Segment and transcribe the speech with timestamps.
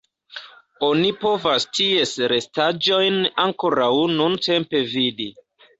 [0.87, 5.35] Oni povas ties restaĵojn ankoraŭ nuntempe vidi.